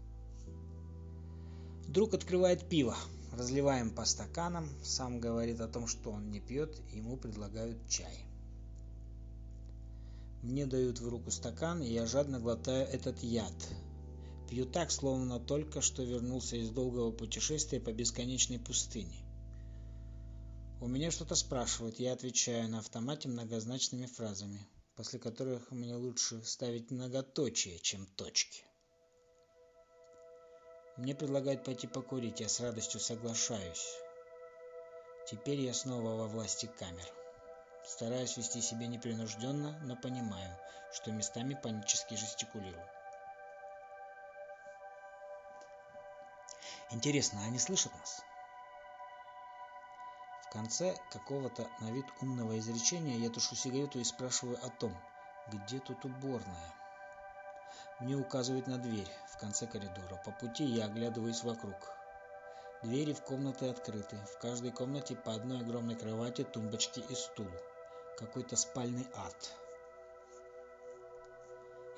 Друг 1.88 2.12
открывает 2.12 2.68
пиво. 2.68 2.98
Разливаем 3.32 3.94
по 3.94 4.04
стаканам. 4.04 4.68
Сам 4.84 5.20
говорит 5.20 5.62
о 5.62 5.68
том, 5.68 5.86
что 5.86 6.10
он 6.10 6.30
не 6.30 6.40
пьет, 6.40 6.78
ему 6.92 7.16
предлагают 7.16 7.88
чай. 7.88 8.26
Мне 10.42 10.66
дают 10.66 10.98
в 10.98 11.08
руку 11.08 11.30
стакан, 11.30 11.82
и 11.82 11.92
я 11.92 12.04
жадно 12.04 12.40
глотаю 12.40 12.86
этот 12.88 13.22
яд. 13.22 13.54
Пью 14.50 14.66
так, 14.66 14.90
словно 14.90 15.38
только 15.38 15.80
что 15.80 16.02
вернулся 16.02 16.56
из 16.56 16.70
долгого 16.70 17.12
путешествия 17.12 17.80
по 17.80 17.92
бесконечной 17.92 18.58
пустыне. 18.58 19.24
У 20.80 20.88
меня 20.88 21.12
что-то 21.12 21.36
спрашивают, 21.36 22.00
я 22.00 22.12
отвечаю 22.12 22.68
на 22.68 22.80
автомате 22.80 23.28
многозначными 23.28 24.06
фразами, 24.06 24.66
после 24.96 25.20
которых 25.20 25.70
мне 25.70 25.94
лучше 25.94 26.42
ставить 26.44 26.90
многоточие, 26.90 27.78
чем 27.78 28.04
точки. 28.04 28.64
Мне 30.96 31.14
предлагают 31.14 31.64
пойти 31.64 31.86
покурить, 31.86 32.40
я 32.40 32.48
с 32.48 32.58
радостью 32.58 32.98
соглашаюсь. 32.98 33.86
Теперь 35.30 35.60
я 35.60 35.72
снова 35.72 36.16
во 36.16 36.26
власти 36.26 36.68
камер. 36.78 37.21
Стараюсь 37.84 38.36
вести 38.36 38.60
себя 38.60 38.86
непринужденно, 38.86 39.78
но 39.82 39.96
понимаю, 39.96 40.56
что 40.92 41.10
местами 41.10 41.54
панически 41.54 42.14
жестикулирую. 42.14 42.86
Интересно, 46.90 47.42
они 47.44 47.58
слышат 47.58 47.92
нас? 47.94 48.20
В 50.42 50.52
конце 50.52 50.94
какого-то 51.10 51.66
на 51.80 51.90
вид 51.90 52.04
умного 52.20 52.58
изречения 52.58 53.16
я 53.16 53.30
тушу 53.30 53.56
сигарету 53.56 53.98
и 53.98 54.04
спрашиваю 54.04 54.62
о 54.62 54.68
том, 54.68 54.94
где 55.48 55.80
тут 55.80 56.04
уборная. 56.04 56.74
Мне 58.00 58.16
указывают 58.16 58.66
на 58.66 58.78
дверь 58.78 59.10
в 59.28 59.38
конце 59.38 59.66
коридора. 59.66 60.16
По 60.24 60.32
пути 60.32 60.64
я 60.64 60.84
оглядываюсь 60.84 61.42
вокруг. 61.42 61.96
Двери 62.82 63.12
в 63.12 63.22
комнаты 63.22 63.68
открыты. 63.68 64.16
В 64.26 64.38
каждой 64.38 64.72
комнате 64.72 65.16
по 65.16 65.32
одной 65.32 65.60
огромной 65.60 65.96
кровати, 65.96 66.44
тумбочке 66.44 67.00
и 67.00 67.14
стул. 67.14 67.48
Какой-то 68.18 68.56
спальный 68.56 69.06
ад. 69.14 69.54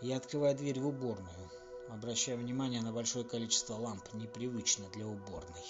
Я 0.00 0.16
открываю 0.16 0.56
дверь 0.56 0.80
в 0.80 0.86
уборную. 0.86 1.50
Обращаю 1.88 2.38
внимание 2.38 2.80
на 2.80 2.92
большое 2.92 3.24
количество 3.24 3.74
ламп, 3.74 4.12
непривычно 4.14 4.88
для 4.90 5.06
уборной. 5.06 5.64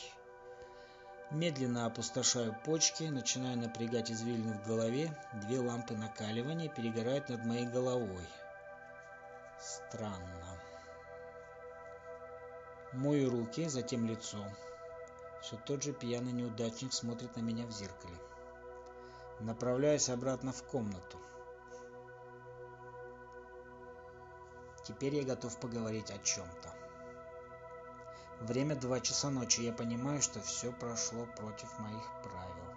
Медленно 1.31 1.87
опустошаю 1.87 2.57
почки, 2.65 3.05
начинаю 3.05 3.59
напрягать 3.59 4.11
извилины 4.11 4.59
в 4.59 4.67
голове. 4.67 5.17
Две 5.47 5.59
лампы 5.59 5.95
накаливания 5.97 6.69
перегорают 6.69 7.29
над 7.29 7.45
моей 7.45 7.67
головой. 7.67 8.29
Странно. 9.59 10.61
Мою 12.93 13.31
руки, 13.31 13.69
затем 13.69 14.07
лицо. 14.07 14.39
Все 15.43 15.57
тот 15.67 15.83
же 15.83 15.93
пьяный 15.93 16.33
неудачник 16.33 16.93
смотрит 16.93 17.35
на 17.37 17.41
меня 17.41 17.67
в 17.67 17.73
зеркале. 17.73 18.17
Направляюсь 19.41 20.09
обратно 20.09 20.53
в 20.53 20.63
комнату. 20.65 21.19
Теперь 24.85 25.15
я 25.15 25.25
готов 25.25 25.59
поговорить 25.59 26.11
о 26.11 26.19
чем-то. 26.19 26.75
Время 28.41 28.77
два 28.77 29.01
часа 29.01 29.31
ночи, 29.31 29.63
я 29.63 29.73
понимаю, 29.73 30.21
что 30.21 30.41
все 30.41 30.73
прошло 30.73 31.27
против 31.37 31.79
моих 31.79 32.05
правил. 32.23 32.75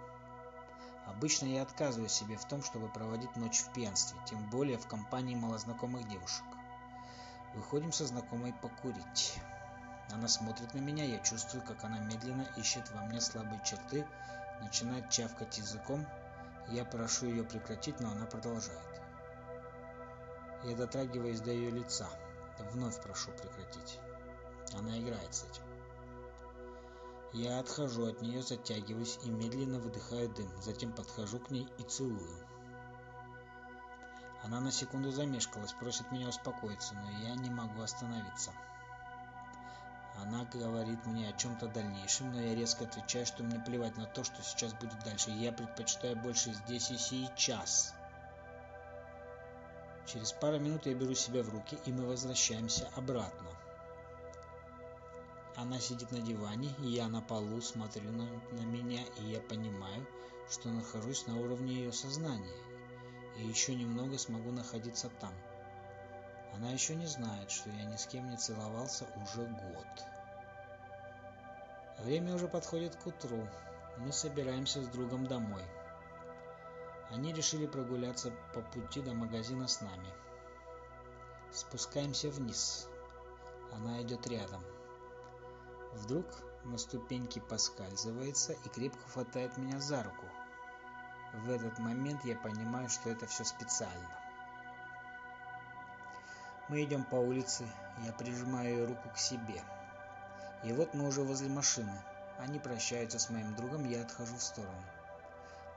Обычно 1.06 1.46
я 1.46 1.62
отказываю 1.62 2.08
себе 2.08 2.36
в 2.36 2.44
том, 2.46 2.62
чтобы 2.62 2.88
проводить 2.88 3.34
ночь 3.36 3.60
в 3.60 3.72
пьянстве, 3.72 4.18
тем 4.26 4.48
более 4.50 4.78
в 4.78 4.86
компании 4.86 5.34
малознакомых 5.34 6.06
девушек. 6.08 6.44
Выходим 7.54 7.92
со 7.92 8.06
знакомой 8.06 8.52
покурить. 8.52 9.34
Она 10.10 10.28
смотрит 10.28 10.74
на 10.74 10.78
меня, 10.78 11.04
я 11.04 11.18
чувствую, 11.18 11.62
как 11.62 11.82
она 11.84 11.98
медленно 11.98 12.46
ищет 12.56 12.90
во 12.92 13.02
мне 13.02 13.20
слабые 13.20 13.60
черты, 13.64 14.06
начинает 14.60 15.10
чавкать 15.10 15.58
языком. 15.58 16.06
Я 16.70 16.84
прошу 16.84 17.26
ее 17.26 17.44
прекратить, 17.44 17.98
но 18.00 18.10
она 18.10 18.26
продолжает. 18.26 19.00
Я 20.64 20.76
дотрагиваюсь 20.76 21.40
до 21.40 21.50
ее 21.50 21.70
лица. 21.70 22.08
Вновь 22.72 23.00
прошу 23.00 23.30
прекратить. 23.32 23.98
Она 24.76 24.98
играет 24.98 25.34
с 25.34 25.44
этим. 25.44 25.62
Я 27.32 27.60
отхожу 27.60 28.06
от 28.06 28.20
нее, 28.20 28.42
затягиваюсь 28.42 29.18
и 29.22 29.30
медленно 29.30 29.78
выдыхаю 29.78 30.28
дым. 30.30 30.50
Затем 30.60 30.92
подхожу 30.92 31.38
к 31.38 31.50
ней 31.50 31.66
и 31.78 31.82
целую. 31.82 32.48
Она 34.42 34.60
на 34.60 34.70
секунду 34.70 35.10
замешкалась, 35.10 35.72
просит 35.72 36.10
меня 36.10 36.28
успокоиться, 36.28 36.94
но 36.94 37.10
я 37.28 37.34
не 37.34 37.50
могу 37.50 37.82
остановиться. 37.82 38.52
Она 40.22 40.44
говорит 40.52 41.06
мне 41.06 41.28
о 41.28 41.32
чем-то 41.32 41.68
дальнейшем, 41.68 42.32
но 42.32 42.40
я 42.40 42.54
резко 42.54 42.84
отвечаю, 42.84 43.24
что 43.24 43.44
мне 43.44 43.60
плевать 43.60 43.96
на 43.96 44.06
то, 44.06 44.24
что 44.24 44.42
сейчас 44.42 44.74
будет 44.74 44.98
дальше. 45.04 45.30
Я 45.30 45.52
предпочитаю 45.52 46.16
больше 46.16 46.52
здесь 46.52 46.90
и 46.90 46.96
сейчас. 46.96 47.94
Через 50.06 50.32
пару 50.32 50.58
минут 50.58 50.86
я 50.86 50.94
беру 50.94 51.14
себя 51.14 51.42
в 51.42 51.50
руки, 51.50 51.78
и 51.84 51.92
мы 51.92 52.06
возвращаемся 52.06 52.88
обратно. 52.96 53.50
Она 55.54 55.78
сидит 55.80 56.10
на 56.10 56.20
диване, 56.20 56.74
я 56.80 57.08
на 57.08 57.20
полу 57.20 57.60
смотрю 57.60 58.10
на, 58.10 58.26
на 58.52 58.62
меня, 58.62 59.02
и 59.18 59.24
я 59.24 59.40
понимаю, 59.40 60.06
что 60.50 60.70
нахожусь 60.70 61.26
на 61.26 61.36
уровне 61.36 61.74
ее 61.74 61.92
сознания 61.92 62.56
и 63.38 63.46
еще 63.46 63.74
немного 63.74 64.18
смогу 64.18 64.50
находиться 64.50 65.10
там. 65.20 65.32
Она 66.54 66.70
еще 66.70 66.94
не 66.94 67.06
знает, 67.06 67.50
что 67.50 67.70
я 67.70 67.84
ни 67.84 67.96
с 67.96 68.06
кем 68.06 68.28
не 68.30 68.36
целовался 68.36 69.06
уже 69.22 69.44
год. 69.46 69.86
Время 71.98 72.34
уже 72.34 72.48
подходит 72.48 72.96
к 72.96 73.06
утру. 73.06 73.46
Мы 73.98 74.12
собираемся 74.12 74.82
с 74.82 74.88
другом 74.88 75.26
домой. 75.26 75.62
Они 77.10 77.32
решили 77.32 77.66
прогуляться 77.66 78.32
по 78.54 78.60
пути 78.60 79.00
до 79.00 79.14
магазина 79.14 79.66
с 79.66 79.80
нами. 79.80 80.08
Спускаемся 81.52 82.30
вниз. 82.30 82.88
Она 83.72 84.02
идет 84.02 84.26
рядом. 84.26 84.62
Вдруг 85.94 86.26
на 86.64 86.78
ступеньке 86.78 87.40
поскальзывается 87.40 88.52
и 88.52 88.68
крепко 88.68 89.02
хватает 89.10 89.56
меня 89.56 89.80
за 89.80 90.02
руку. 90.02 90.24
В 91.34 91.50
этот 91.50 91.78
момент 91.78 92.24
я 92.24 92.36
понимаю, 92.36 92.88
что 92.88 93.10
это 93.10 93.26
все 93.26 93.44
специально. 93.44 94.27
Мы 96.68 96.84
идем 96.84 97.04
по 97.04 97.16
улице, 97.16 97.66
я 98.04 98.12
прижимаю 98.12 98.68
ее 98.68 98.84
руку 98.84 99.08
к 99.08 99.16
себе. 99.16 99.62
И 100.62 100.72
вот 100.72 100.92
мы 100.92 101.06
уже 101.06 101.22
возле 101.22 101.48
машины. 101.48 102.02
Они 102.38 102.58
прощаются 102.58 103.18
с 103.18 103.30
моим 103.30 103.54
другом, 103.54 103.84
я 103.84 104.02
отхожу 104.02 104.36
в 104.36 104.42
сторону. 104.42 104.84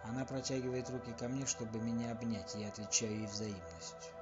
Она 0.04 0.26
протягивает 0.26 0.90
руки 0.90 1.14
ко 1.14 1.30
мне, 1.30 1.46
чтобы 1.46 1.80
меня 1.80 2.12
обнять, 2.12 2.56
я 2.56 2.68
отвечаю 2.68 3.20
ей 3.20 3.28
взаимностью. 3.28 4.14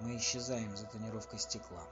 Мы 0.00 0.16
исчезаем 0.16 0.76
за 0.76 0.86
тонировкой 0.86 1.40
стекла. 1.40 1.82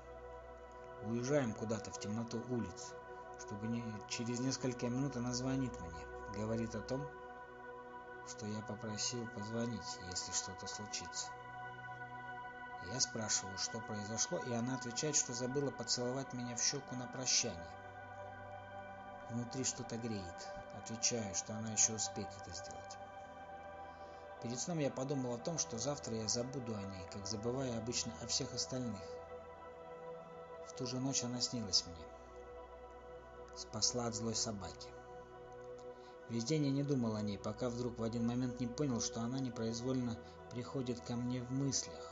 Уезжаем 1.05 1.53
куда-то 1.53 1.90
в 1.90 1.99
темноту 1.99 2.40
улиц, 2.51 2.95
чтобы 3.40 3.66
не... 3.66 3.83
через 4.09 4.38
несколько 4.38 4.88
минут 4.88 5.16
она 5.16 5.33
звонит 5.33 5.73
мне, 5.81 6.07
говорит 6.37 6.75
о 6.77 6.83
том, 6.83 7.05
что 8.29 8.47
я 8.47 8.61
попросил 8.61 9.27
позвонить, 9.35 9.99
если 10.09 10.31
что-то 10.33 10.68
случится. 10.68 11.29
Я 12.90 13.01
спрашиваю, 13.01 13.57
что 13.59 13.81
произошло, 13.81 14.38
и 14.38 14.53
она 14.53 14.75
отвечает, 14.75 15.16
что 15.16 15.33
забыла 15.33 15.71
поцеловать 15.71 16.33
меня 16.33 16.57
в 16.57 16.62
щеку 16.62 16.97
на 16.97 17.07
прощание. 17.07 17.71
Внутри 19.31 19.64
что-то 19.64 19.97
греет. 19.97 20.49
Отвечаю, 20.77 21.35
что 21.35 21.55
она 21.55 21.71
еще 21.73 21.95
успеет 21.95 22.29
это 22.40 22.51
сделать. 22.51 22.99
Перед 24.42 24.59
сном 24.59 24.79
я 24.79 24.90
подумал 24.90 25.35
о 25.35 25.38
том, 25.38 25.59
что 25.59 25.79
завтра 25.79 26.16
я 26.16 26.27
забуду 26.27 26.75
о 26.75 26.83
ней, 26.83 27.07
как 27.12 27.27
забываю 27.27 27.79
обычно 27.79 28.12
о 28.23 28.27
всех 28.27 28.53
остальных. 28.53 29.01
В 30.68 30.73
ту 30.73 30.87
же 30.87 30.99
ночь 30.99 31.23
она 31.23 31.40
снилась 31.40 31.85
мне. 31.87 32.05
Спасла 33.57 34.07
от 34.07 34.14
злой 34.14 34.35
собаки. 34.35 34.88
Весь 36.29 36.45
день 36.45 36.64
я 36.64 36.71
не 36.73 36.83
думал 36.83 37.14
о 37.14 37.23
ней, 37.23 37.38
пока 37.38 37.68
вдруг 37.68 37.99
в 37.99 38.03
один 38.03 38.27
момент 38.27 38.59
не 38.59 38.66
понял, 38.66 39.01
что 39.01 39.21
она 39.21 39.38
непроизвольно 39.38 40.18
приходит 40.51 41.01
ко 41.01 41.14
мне 41.14 41.42
в 41.42 41.51
мыслях. 41.53 42.12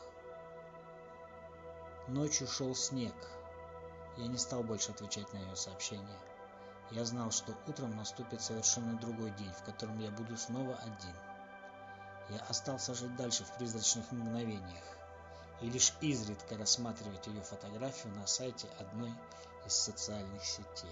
Ночью 2.11 2.49
шел 2.49 2.75
снег. 2.75 3.15
Я 4.17 4.27
не 4.27 4.37
стал 4.37 4.65
больше 4.65 4.91
отвечать 4.91 5.33
на 5.33 5.39
ее 5.39 5.55
сообщения. 5.55 6.19
Я 6.91 7.05
знал, 7.05 7.31
что 7.31 7.55
утром 7.69 7.95
наступит 7.95 8.43
совершенно 8.43 8.99
другой 8.99 9.31
день, 9.39 9.53
в 9.53 9.63
котором 9.63 9.97
я 10.01 10.11
буду 10.11 10.37
снова 10.37 10.75
один. 10.75 11.15
Я 12.31 12.41
остался 12.49 12.95
жить 12.95 13.15
дальше 13.15 13.45
в 13.45 13.55
призрачных 13.55 14.11
мгновениях 14.11 14.83
и 15.61 15.71
лишь 15.71 15.93
изредка 16.01 16.59
рассматривать 16.59 17.29
ее 17.29 17.43
фотографию 17.43 18.13
на 18.15 18.27
сайте 18.27 18.67
одной 18.81 19.15
из 19.65 19.75
социальных 19.75 20.45
сетей. 20.45 20.91